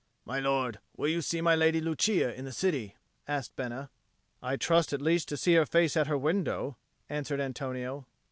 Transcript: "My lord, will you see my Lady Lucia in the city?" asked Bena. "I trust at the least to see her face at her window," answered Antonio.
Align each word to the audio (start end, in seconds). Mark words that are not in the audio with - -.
"My 0.25 0.39
lord, 0.39 0.79
will 0.97 1.09
you 1.09 1.21
see 1.21 1.41
my 1.41 1.55
Lady 1.55 1.79
Lucia 1.79 2.33
in 2.33 2.43
the 2.43 2.51
city?" 2.51 2.95
asked 3.27 3.55
Bena. 3.55 3.91
"I 4.41 4.57
trust 4.57 4.91
at 4.93 4.99
the 4.99 5.05
least 5.05 5.27
to 5.29 5.37
see 5.37 5.53
her 5.53 5.65
face 5.67 5.95
at 5.95 6.07
her 6.07 6.17
window," 6.17 6.75
answered 7.07 7.39
Antonio. 7.39 8.07